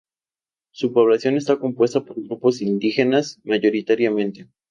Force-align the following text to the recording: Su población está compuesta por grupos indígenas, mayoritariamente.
Su 0.71 0.93
población 0.93 1.37
está 1.37 1.59
compuesta 1.59 2.03
por 2.03 2.23
grupos 2.23 2.59
indígenas, 2.63 3.39
mayoritariamente. 3.43 4.47